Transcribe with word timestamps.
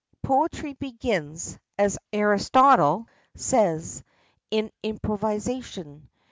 Poetry 0.23 0.73
begins, 0.73 1.59
as 1.77 1.99
Aristotle 2.11 3.05
says, 3.35 4.03
in 4.49 4.71
improvisation. 4.81 6.09